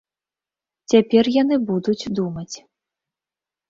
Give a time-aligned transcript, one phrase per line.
[0.93, 2.55] Цяпер яны будуць думаць.